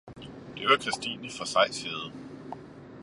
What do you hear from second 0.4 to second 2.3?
Det var Christine fra Sejshede.